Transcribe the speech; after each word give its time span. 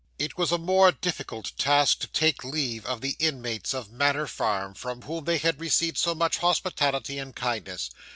It 0.17 0.35
was 0.35 0.51
a 0.51 0.57
more 0.57 0.91
difficult 0.91 1.51
task 1.59 1.99
to 1.99 2.07
take 2.07 2.43
leave 2.43 2.87
of 2.87 3.01
the 3.01 3.15
inmates 3.19 3.71
of 3.71 3.91
Manor 3.91 4.25
Farm, 4.25 4.73
from 4.73 5.03
whom 5.03 5.25
they 5.25 5.37
had 5.37 5.59
received 5.59 5.99
so 5.99 6.15
much 6.15 6.39
hospitality 6.39 7.19
and 7.19 7.35
kindness. 7.35 7.91